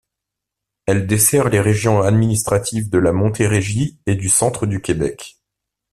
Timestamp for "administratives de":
2.01-2.97